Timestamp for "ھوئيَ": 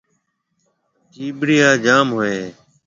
2.15-2.31